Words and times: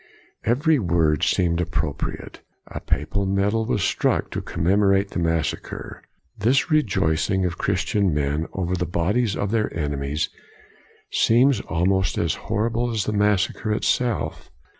Every 0.45 0.79
word 0.79 1.21
seemed 1.21 1.61
appropriate. 1.61 2.41
A 2.65 2.79
papal 2.79 3.27
medal 3.27 3.67
was 3.67 3.83
struck 3.83 4.31
to 4.31 4.41
commemorate 4.41 5.11
the 5.11 5.19
massacre. 5.19 6.01
This 6.35 6.71
rejoicing 6.71 7.45
of 7.45 7.59
Christian 7.59 8.11
men 8.11 8.47
over 8.53 8.73
the 8.75 8.87
bodies 8.87 9.35
of 9.35 9.51
their 9.51 9.71
enemies 9.77 10.29
seems 11.11 11.61
almost 11.61 12.17
as 12.17 12.33
horrible 12.49 12.89
as 12.89 13.03
the 13.05 13.13
massacre 13.13 13.71
itself. 13.73 14.49